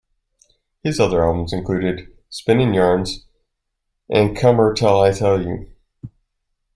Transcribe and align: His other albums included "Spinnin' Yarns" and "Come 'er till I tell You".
His 0.81 0.99
other 0.99 1.23
albums 1.23 1.53
included 1.53 2.11
"Spinnin' 2.31 2.73
Yarns" 2.73 3.27
and 4.09 4.35
"Come 4.35 4.59
'er 4.59 4.73
till 4.73 4.99
I 4.99 5.11
tell 5.11 5.39
You". 5.45 5.67